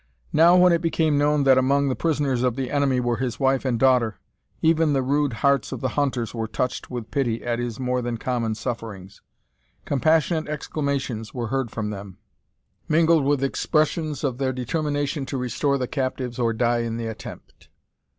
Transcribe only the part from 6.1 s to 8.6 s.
were touched with pity at his more than common